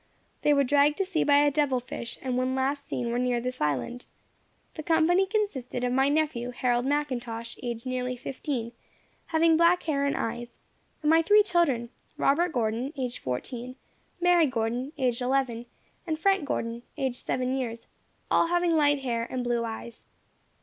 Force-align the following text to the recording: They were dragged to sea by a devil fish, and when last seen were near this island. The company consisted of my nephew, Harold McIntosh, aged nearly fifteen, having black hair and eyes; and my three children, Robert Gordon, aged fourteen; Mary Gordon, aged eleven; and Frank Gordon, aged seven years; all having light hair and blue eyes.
They 0.41 0.51
were 0.51 0.63
dragged 0.63 0.97
to 0.97 1.05
sea 1.05 1.23
by 1.23 1.37
a 1.45 1.51
devil 1.51 1.79
fish, 1.79 2.17
and 2.23 2.35
when 2.35 2.55
last 2.55 2.87
seen 2.87 3.11
were 3.11 3.19
near 3.19 3.39
this 3.39 3.61
island. 3.61 4.07
The 4.73 4.81
company 4.81 5.27
consisted 5.27 5.83
of 5.83 5.93
my 5.93 6.09
nephew, 6.09 6.49
Harold 6.49 6.87
McIntosh, 6.87 7.59
aged 7.61 7.85
nearly 7.85 8.17
fifteen, 8.17 8.71
having 9.27 9.57
black 9.57 9.83
hair 9.83 10.03
and 10.07 10.17
eyes; 10.17 10.59
and 11.03 11.11
my 11.11 11.21
three 11.21 11.43
children, 11.43 11.91
Robert 12.17 12.51
Gordon, 12.51 12.91
aged 12.97 13.19
fourteen; 13.19 13.75
Mary 14.19 14.47
Gordon, 14.47 14.91
aged 14.97 15.21
eleven; 15.21 15.67
and 16.07 16.17
Frank 16.17 16.45
Gordon, 16.45 16.81
aged 16.97 17.17
seven 17.23 17.55
years; 17.55 17.85
all 18.31 18.47
having 18.47 18.71
light 18.75 19.03
hair 19.03 19.27
and 19.31 19.43
blue 19.43 19.63
eyes. 19.63 20.05